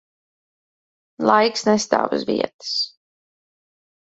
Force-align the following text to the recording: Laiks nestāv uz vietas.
Laiks 1.31 1.63
nestāv 1.67 2.17
uz 2.19 2.25
vietas. 2.31 2.73